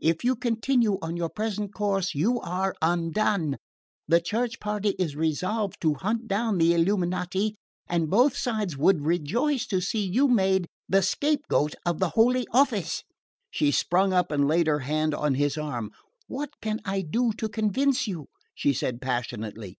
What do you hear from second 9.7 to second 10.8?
see you made